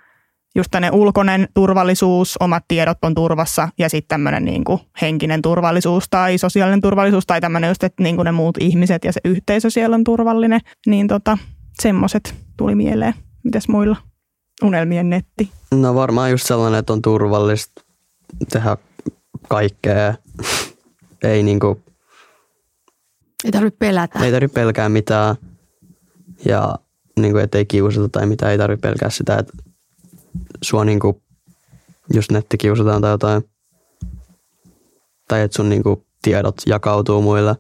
just 0.55 0.72
tänne 0.72 0.89
ulkoinen 0.91 1.48
turvallisuus, 1.53 2.38
omat 2.39 2.63
tiedot 2.67 2.98
on 3.01 3.15
turvassa 3.15 3.70
ja 3.77 3.89
sitten 3.89 4.08
tämmöinen 4.08 4.46
niin 4.46 4.63
kuin 4.63 4.79
henkinen 5.01 5.41
turvallisuus 5.41 6.05
tai 6.10 6.38
sosiaalinen 6.38 6.81
turvallisuus 6.81 7.25
tai 7.25 7.41
tämmöinen 7.41 7.67
just, 7.67 7.84
että 7.84 8.03
niin 8.03 8.15
kuin 8.15 8.25
ne 8.25 8.31
muut 8.31 8.58
ihmiset 8.60 9.05
ja 9.05 9.13
se 9.13 9.22
yhteisö 9.25 9.70
siellä 9.70 9.96
on 9.96 10.03
turvallinen. 10.03 10.60
Niin 10.88 11.08
tota, 11.08 11.38
semmoiset 11.81 12.36
tuli 12.58 12.75
mieleen. 12.75 13.13
Mitäs 13.43 13.67
muilla? 13.67 13.98
Unelmien 14.63 15.10
netti. 15.10 15.51
No 15.72 15.96
varmaan 15.96 16.31
just 16.31 16.48
sellainen, 16.48 16.79
että 16.79 16.93
on 16.93 17.01
turvallista 17.01 17.81
tehdä 18.51 18.77
kaikkea. 19.50 20.13
ei 21.24 21.43
niinku... 21.43 21.81
Ei 23.46 23.51
tarvitse 23.51 23.77
pelätä. 23.77 24.20
Ei 24.20 24.31
tarvitse 24.31 24.53
pelkää 24.53 24.89
mitään. 24.89 25.36
Ja 26.46 26.75
niin 27.20 27.31
kuin, 27.31 27.43
ettei 27.43 27.65
kiusata 27.65 28.10
tai 28.10 28.25
mitä, 28.25 28.51
ei 28.51 28.58
tarvitse 28.58 28.81
pelkää 28.81 29.10
sitä, 29.10 29.38
että 29.38 29.53
sua 30.62 30.86
niinku, 30.86 31.24
jos 32.13 32.32
nettikiusataan 32.32 33.01
tai 33.01 33.12
jotain, 33.12 33.44
tai 35.27 35.41
että 35.41 35.56
sun 35.56 35.70
niinku 35.70 36.06
tiedot 36.22 36.56
jakautuu 36.65 37.22
muille. 37.22 37.56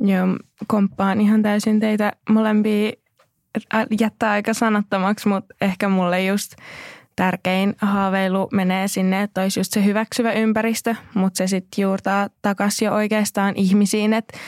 Joo, 0.00 0.26
komppaan 0.66 1.20
ihan 1.20 1.42
täysin 1.42 1.80
teitä 1.80 2.12
molempia 2.30 2.92
jättää 4.00 4.30
aika 4.30 4.54
sanattomaksi, 4.54 5.28
mutta 5.28 5.54
ehkä 5.60 5.88
mulle 5.88 6.24
just 6.24 6.52
tärkein 7.16 7.76
haaveilu 7.78 8.48
menee 8.52 8.88
sinne, 8.88 9.22
että 9.22 9.42
olisi 9.42 9.60
just 9.60 9.72
se 9.72 9.84
hyväksyvä 9.84 10.32
ympäristö, 10.32 10.94
mutta 11.14 11.38
se 11.38 11.46
sitten 11.46 11.82
juurtaa 11.82 12.28
takaisin 12.42 12.86
jo 12.86 12.94
oikeastaan 12.94 13.56
ihmisiin, 13.56 14.12
että, 14.12 14.38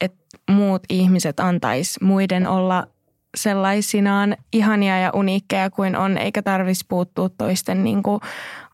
että 0.00 0.18
muut 0.50 0.82
ihmiset 0.88 1.40
antaisi 1.40 2.04
muiden 2.04 2.46
olla 2.46 2.86
sellaisinaan 3.42 4.36
ihania 4.52 4.98
ja 4.98 5.10
uniikkeja 5.14 5.70
kuin 5.70 5.96
on, 5.96 6.18
eikä 6.18 6.42
tarvitsisi 6.42 6.86
puuttua 6.88 7.28
toisten 7.28 7.84
niin 7.84 8.02
kuin 8.02 8.20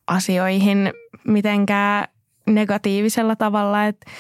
asioihin 0.06 0.92
mitenkään 1.25 2.09
negatiivisella 2.47 3.37
tavalla. 3.37 3.87
Että 3.87 4.11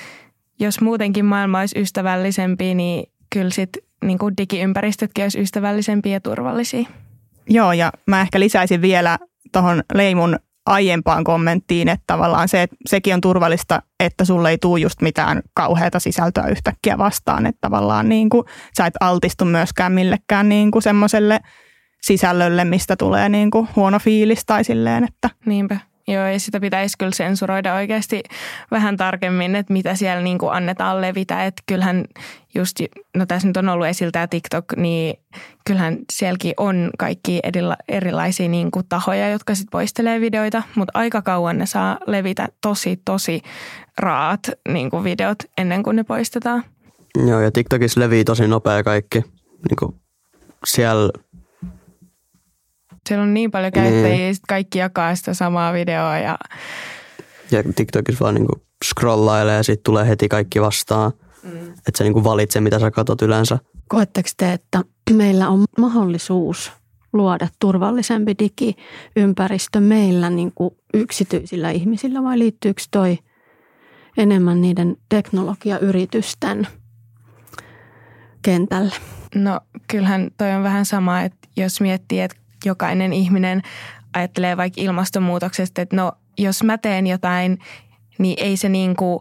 jos 0.60 0.80
muutenkin 0.80 1.24
maailma 1.24 1.60
olisi 1.60 1.80
ystävällisempi, 1.80 2.74
niin 2.74 3.12
kyllä 3.30 3.50
sitten 3.50 3.82
niin 4.04 4.18
kuin 4.18 4.34
digiympäristötkin 4.36 5.24
olisi 5.24 5.40
ystävällisempiä 5.40 6.12
ja 6.12 6.20
turvallisia. 6.20 6.84
Joo, 7.48 7.72
ja 7.72 7.92
mä 8.06 8.20
ehkä 8.20 8.40
lisäisin 8.40 8.82
vielä 8.82 9.18
tuohon 9.52 9.82
Leimun 9.94 10.38
aiempaan 10.66 11.24
kommenttiin, 11.24 11.88
että 11.88 12.04
tavallaan 12.06 12.48
se, 12.48 12.68
sekin 12.86 13.14
on 13.14 13.20
turvallista, 13.20 13.82
että 14.00 14.24
sulle 14.24 14.50
ei 14.50 14.58
tule 14.58 14.80
just 14.80 15.02
mitään 15.02 15.42
kauheata 15.54 16.00
sisältöä 16.00 16.46
yhtäkkiä 16.46 16.98
vastaan, 16.98 17.46
että 17.46 17.58
tavallaan 17.60 18.08
niin 18.08 18.30
kuin, 18.30 18.44
sä 18.76 18.86
et 18.86 18.94
altistu 19.00 19.44
myöskään 19.44 19.92
millekään 19.92 20.48
niin 20.48 20.70
kuin 20.70 20.82
semmoiselle 20.82 21.40
sisällölle, 22.02 22.64
mistä 22.64 22.96
tulee 22.96 23.28
niin 23.28 23.50
kuin 23.50 23.68
huono 23.76 23.98
fiilis 23.98 24.44
tai 24.46 24.64
silleen, 24.64 25.04
että... 25.04 25.30
Niinpä. 25.46 25.93
Joo, 26.08 26.26
ja 26.26 26.40
sitä 26.40 26.60
pitäisi 26.60 26.98
kyllä 26.98 27.12
sensuroida 27.14 27.74
oikeasti 27.74 28.22
vähän 28.70 28.96
tarkemmin, 28.96 29.56
että 29.56 29.72
mitä 29.72 29.94
siellä 29.94 30.22
niin 30.22 30.38
kuin 30.38 30.52
annetaan 30.52 31.00
levitä. 31.00 31.46
Että 31.46 31.62
kyllähän 31.66 32.04
just, 32.54 32.80
no 33.16 33.26
tässä 33.26 33.48
nyt 33.48 33.56
on 33.56 33.68
ollut 33.68 33.86
esillä 33.86 34.10
tämä 34.10 34.26
TikTok, 34.26 34.64
niin 34.76 35.20
kyllähän 35.66 35.98
sielläkin 36.12 36.54
on 36.56 36.90
kaikki 36.98 37.40
erilaisia 37.88 38.48
niin 38.48 38.70
kuin 38.70 38.86
tahoja, 38.88 39.28
jotka 39.28 39.54
sitten 39.54 39.70
poistelee 39.70 40.20
videoita, 40.20 40.62
mutta 40.74 40.98
aika 40.98 41.22
kauan 41.22 41.58
ne 41.58 41.66
saa 41.66 41.98
levitä 42.06 42.48
tosi, 42.60 43.00
tosi 43.04 43.42
raat 43.98 44.50
niin 44.68 44.90
kuin 44.90 45.04
videot 45.04 45.38
ennen 45.58 45.82
kuin 45.82 45.96
ne 45.96 46.04
poistetaan. 46.04 46.64
Joo, 47.26 47.40
ja 47.40 47.50
TikTokissa 47.50 48.00
levii 48.00 48.24
tosi 48.24 48.48
nopea 48.48 48.82
kaikki. 48.82 49.20
Niin 49.68 49.76
kuin 49.78 49.94
siellä 50.66 51.12
siellä 53.08 53.22
on 53.22 53.34
niin 53.34 53.50
paljon 53.50 53.72
käyttäjiä, 53.72 54.16
niin. 54.16 54.36
kaikki 54.48 54.78
jakaa 54.78 55.14
sitä 55.14 55.34
samaa 55.34 55.72
videoa. 55.72 56.18
Ja, 56.18 56.38
ja 57.50 57.62
TikTokissa 57.76 58.24
vaan 58.24 58.34
niinku 58.34 58.62
scrollailee 58.84 59.56
ja 59.56 59.62
sitten 59.62 59.84
tulee 59.84 60.08
heti 60.08 60.28
kaikki 60.28 60.60
vastaan. 60.60 61.12
Mm. 61.42 61.72
Että 61.72 61.98
se 61.98 62.04
niinku 62.04 62.24
valitsee, 62.24 62.62
mitä 62.62 62.78
sä 62.78 62.90
katsot 62.90 63.22
yleensä. 63.22 63.58
Koetteko 63.88 64.28
te, 64.36 64.52
että 64.52 64.82
meillä 65.12 65.48
on 65.48 65.64
mahdollisuus 65.78 66.72
luoda 67.12 67.48
turvallisempi 67.60 68.34
digiympäristö 68.38 69.80
meillä 69.80 70.30
niin 70.30 70.52
kuin 70.54 70.70
yksityisillä 70.94 71.70
ihmisillä 71.70 72.22
vai 72.22 72.38
liittyykö 72.38 72.82
toi 72.90 73.18
enemmän 74.16 74.60
niiden 74.60 74.96
teknologiayritysten 75.08 76.66
kentälle? 78.42 78.94
No 79.34 79.60
kyllähän 79.90 80.30
toi 80.38 80.52
on 80.52 80.62
vähän 80.62 80.86
sama, 80.86 81.20
että 81.20 81.48
jos 81.56 81.80
miettii, 81.80 82.20
että 82.20 82.36
jokainen 82.68 83.12
ihminen 83.12 83.62
ajattelee 84.14 84.56
vaikka 84.56 84.80
ilmastonmuutoksesta, 84.80 85.82
että 85.82 85.96
no 85.96 86.12
jos 86.38 86.62
mä 86.62 86.78
teen 86.78 87.06
jotain, 87.06 87.58
niin 88.18 88.36
ei 88.40 88.56
se 88.56 88.68
niin 88.68 88.96
kuin 88.96 89.20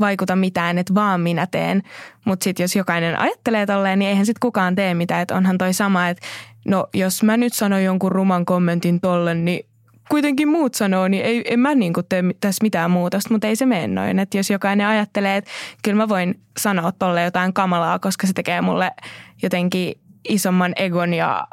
vaikuta 0.00 0.36
mitään, 0.36 0.78
että 0.78 0.94
vaan 0.94 1.20
minä 1.20 1.46
teen. 1.46 1.82
Mutta 2.24 2.44
sitten 2.44 2.64
jos 2.64 2.76
jokainen 2.76 3.18
ajattelee 3.18 3.66
tolleen, 3.66 3.98
niin 3.98 4.08
eihän 4.08 4.26
sitten 4.26 4.40
kukaan 4.40 4.74
tee 4.74 4.94
mitään. 4.94 5.22
Että 5.22 5.36
onhan 5.36 5.58
toi 5.58 5.72
sama, 5.72 6.08
että 6.08 6.26
no 6.66 6.86
jos 6.94 7.22
mä 7.22 7.36
nyt 7.36 7.52
sanon 7.52 7.84
jonkun 7.84 8.12
ruman 8.12 8.44
kommentin 8.44 9.00
tolle, 9.00 9.34
niin 9.34 9.66
kuitenkin 10.10 10.48
muut 10.48 10.74
sanoo, 10.74 11.08
niin 11.08 11.24
ei, 11.24 11.44
en 11.46 11.60
mä 11.60 11.74
niin 11.74 11.92
tee 12.08 12.22
tässä 12.40 12.62
mitään 12.62 12.90
muutosta, 12.90 13.34
mutta 13.34 13.46
ei 13.46 13.56
se 13.56 13.66
mene 13.66 13.86
noin. 13.86 14.18
Että 14.18 14.36
jos 14.36 14.50
jokainen 14.50 14.86
ajattelee, 14.86 15.36
että 15.36 15.50
kyllä 15.84 15.96
mä 15.96 16.08
voin 16.08 16.40
sanoa 16.60 16.92
tolle 16.92 17.22
jotain 17.22 17.52
kamalaa, 17.52 17.98
koska 17.98 18.26
se 18.26 18.32
tekee 18.32 18.60
mulle 18.60 18.90
jotenkin 19.42 19.94
isomman 20.28 20.72
egon 20.76 21.14
ja 21.14 21.46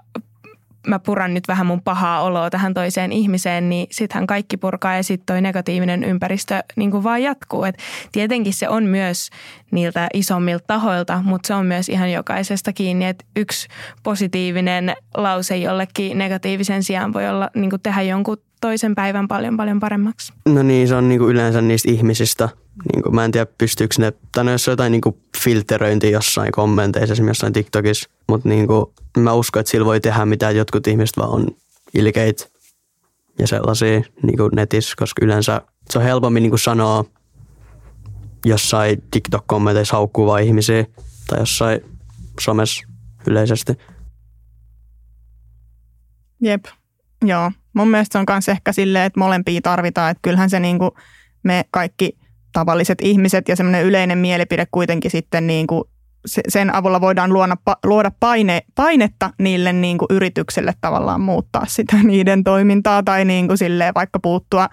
mä 0.89 0.99
puran 0.99 1.33
nyt 1.33 1.47
vähän 1.47 1.65
mun 1.65 1.81
pahaa 1.81 2.21
oloa 2.21 2.49
tähän 2.49 2.73
toiseen 2.73 3.11
ihmiseen, 3.11 3.69
niin 3.69 3.87
sittenhän 3.91 4.27
kaikki 4.27 4.57
purkaa 4.57 4.95
ja 4.95 5.03
sitten 5.03 5.25
toi 5.25 5.41
negatiivinen 5.41 6.03
ympäristö 6.03 6.63
niin 6.75 6.91
kuin 6.91 7.03
vaan 7.03 7.23
jatkuu. 7.23 7.63
Et 7.63 7.77
tietenkin 8.11 8.53
se 8.53 8.69
on 8.69 8.83
myös 8.83 9.29
niiltä 9.71 10.07
isommilta 10.13 10.63
tahoilta, 10.67 11.21
mutta 11.23 11.47
se 11.47 11.53
on 11.53 11.65
myös 11.65 11.89
ihan 11.89 12.11
jokaisesta 12.11 12.73
kiinni, 12.73 13.05
että 13.05 13.25
yksi 13.35 13.67
positiivinen 14.03 14.95
lause 15.17 15.57
jollekin 15.57 16.17
negatiivisen 16.17 16.83
sijaan 16.83 17.13
voi 17.13 17.29
olla 17.29 17.49
niin 17.55 17.69
kuin 17.69 17.81
tehdä 17.81 18.01
jonkun 18.01 18.37
toisen 18.61 18.95
päivän 18.95 19.27
paljon 19.27 19.57
paljon 19.57 19.79
paremmaksi. 19.79 20.33
No 20.45 20.63
niin, 20.63 20.87
se 20.87 20.95
on 20.95 21.09
niin 21.09 21.19
kuin 21.19 21.31
yleensä 21.31 21.61
niistä 21.61 21.91
ihmisistä. 21.91 22.49
Niin 22.93 23.03
kuin, 23.03 23.15
mä 23.15 23.25
en 23.25 23.31
tiedä, 23.31 23.45
pystyykö 23.57 23.95
ne, 23.99 24.13
tai 24.31 24.43
no 24.43 24.51
jos 24.51 24.67
on 24.67 24.71
jotain 24.71 24.91
niin 24.91 25.01
kuin 25.01 25.15
filteröintiä 25.37 26.09
jossain 26.09 26.51
kommenteissa, 26.51 27.13
esimerkiksi 27.13 27.29
jossain 27.29 27.53
TikTokissa, 27.53 28.09
mutta 28.27 28.49
niin 28.49 28.67
kuin, 28.67 28.85
mä 29.17 29.33
uskon, 29.33 29.59
että 29.59 29.69
sillä 29.69 29.85
voi 29.85 29.99
tehdä 29.99 30.25
mitään, 30.25 30.55
jotkut 30.55 30.87
ihmiset 30.87 31.17
vaan 31.17 31.29
on 31.29 31.47
ilkeitä 31.93 32.45
ja 33.39 33.47
sellaisia 33.47 34.01
niin 34.23 34.37
kuin 34.37 34.49
netissä, 34.55 34.95
koska 34.97 35.25
yleensä 35.25 35.61
se 35.89 35.99
on 35.99 36.03
helpommin 36.03 36.43
niin 36.43 36.51
kuin 36.51 36.59
sanoa 36.59 37.05
jossain 38.45 39.03
TikTok-kommenteissa 39.11 39.97
haukkuvaa 39.97 40.37
ihmisiä 40.39 40.85
tai 41.27 41.39
jossain 41.39 41.81
somessa 42.39 42.83
yleisesti. 43.27 43.73
Jep, 46.41 46.65
joo. 47.25 47.51
Mun 47.73 47.87
mielestä 47.87 48.13
se 48.13 48.19
on 48.19 48.25
myös 48.29 48.49
ehkä 48.49 48.71
silleen, 48.71 49.05
että 49.05 49.19
molempia 49.19 49.61
tarvitaan, 49.61 50.11
että 50.11 50.21
kyllähän 50.21 50.49
se 50.49 50.59
niin 50.59 50.79
kuin 50.79 50.91
me 51.43 51.65
kaikki 51.71 52.17
tavalliset 52.53 52.97
ihmiset 53.01 53.47
ja 53.47 53.55
semmoinen 53.55 53.85
yleinen 53.85 54.17
mielipide 54.17 54.67
kuitenkin 54.71 55.11
sitten 55.11 55.47
niin 55.47 55.67
kuin 55.67 55.83
sen 56.47 56.75
avulla 56.75 57.01
voidaan 57.01 57.33
luoda, 57.33 57.55
luoda 57.85 58.11
paine, 58.19 58.61
painetta 58.75 59.29
niille 59.39 59.73
niin 59.73 59.97
kuin 59.97 60.07
tavallaan 60.81 61.21
muuttaa 61.21 61.65
sitä 61.67 61.97
niiden 62.03 62.43
toimintaa 62.43 63.03
tai 63.03 63.25
niin 63.25 63.47
kuin 63.47 63.57
silleen 63.57 63.93
vaikka 63.93 64.19
puuttua 64.19 64.69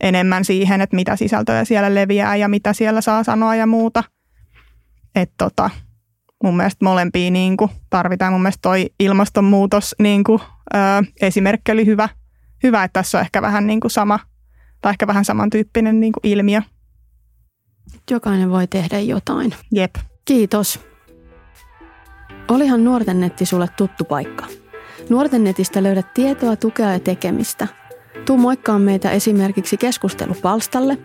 enemmän 0.00 0.44
siihen, 0.44 0.80
että 0.80 0.96
mitä 0.96 1.16
sisältöjä 1.16 1.64
siellä 1.64 1.94
leviää 1.94 2.36
ja 2.36 2.48
mitä 2.48 2.72
siellä 2.72 3.00
saa 3.00 3.24
sanoa 3.24 3.54
ja 3.54 3.66
muuta. 3.66 4.04
Että 5.14 5.34
tota, 5.38 5.70
mun 6.44 6.56
mielestä 6.56 6.84
molempia 6.84 7.30
niin 7.30 7.56
kuin 7.56 7.70
tarvitaan. 7.90 8.32
Mun 8.32 8.42
mielestä 8.42 8.62
toi 8.62 8.90
ilmastonmuutos 9.00 9.94
niin 9.98 10.24
kuin, 10.24 10.40
ö, 10.74 10.78
esimerkki 11.20 11.72
oli 11.72 11.86
hyvä, 11.86 12.08
hyvä, 12.62 12.84
että 12.84 13.00
tässä 13.00 13.18
on 13.18 13.22
ehkä 13.22 13.42
vähän 13.42 13.66
niin 13.66 13.80
kuin 13.80 13.90
sama 13.90 14.18
tai 14.80 14.90
ehkä 14.90 15.06
vähän 15.06 15.24
samantyyppinen 15.24 16.00
niin 16.00 16.12
kuin 16.12 16.32
ilmiö. 16.32 16.62
Jokainen 18.10 18.50
voi 18.50 18.66
tehdä 18.66 18.98
jotain. 18.98 19.54
Jep. 19.72 19.94
Kiitos. 20.24 20.80
Olihan 22.48 22.84
Nuorten 22.84 23.20
netti 23.20 23.46
sulle 23.46 23.68
tuttu 23.76 24.04
paikka. 24.04 24.46
Nuorten 25.08 25.44
netistä 25.44 25.82
löydät 25.82 26.14
tietoa, 26.14 26.56
tukea 26.56 26.92
ja 26.92 27.00
tekemistä. 27.00 27.68
Tuu 28.24 28.36
moikkaa 28.38 28.78
meitä 28.78 29.10
esimerkiksi 29.10 29.76
keskustelupalstalle 29.76 30.98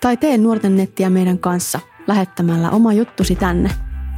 tai 0.00 0.16
tee 0.16 0.38
Nuorten 0.38 0.76
nettiä 0.76 1.10
meidän 1.10 1.38
kanssa 1.38 1.80
lähettämällä 2.06 2.70
oma 2.70 2.92
juttusi 2.92 3.36
tänne. 3.36 3.70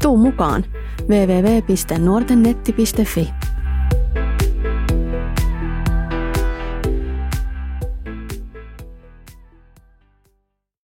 Tuu 0.02 0.16
mukaan 0.16 0.64
www.nuortennetti.fi. 1.08 3.34